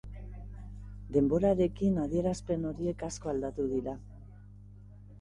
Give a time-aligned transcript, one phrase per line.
[1.17, 3.99] Denborarekin adierazpen horiek asko aldatu dira.